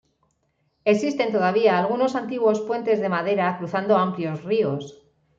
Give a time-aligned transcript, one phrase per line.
[0.83, 4.83] Existen todavía algunos antiguos puentes de madera cruzando amplios ríos.